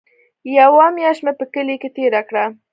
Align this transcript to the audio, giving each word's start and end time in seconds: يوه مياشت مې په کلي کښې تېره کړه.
يوه 0.57 0.85
مياشت 0.97 1.21
مې 1.25 1.33
په 1.39 1.45
کلي 1.53 1.75
کښې 1.81 1.89
تېره 1.97 2.21
کړه. 2.29 2.45